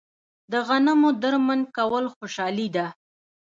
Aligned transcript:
د 0.51 0.53
غنمو 0.67 1.09
درمند 1.23 1.65
کول 1.77 2.05
خوشحالي 2.15 2.67
ده. 2.75 2.87